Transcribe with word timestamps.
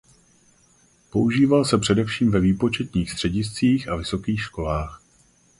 Používal 1.11 1.65
se 1.65 1.77
především 1.77 2.31
ve 2.31 2.39
výpočetních 2.39 3.11
střediscích 3.11 3.89
a 3.89 3.95
vysokých 3.95 4.41
školách. 4.41 5.03